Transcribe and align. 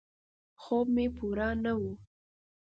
خوب 0.61 0.85
مې 0.95 1.05
پوره 1.15 1.49
نه 1.63 1.73
و. 1.79 1.81